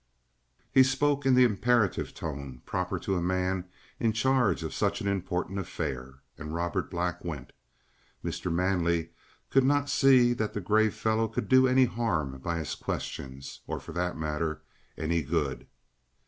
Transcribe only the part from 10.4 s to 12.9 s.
the grave fellow could do any harm by his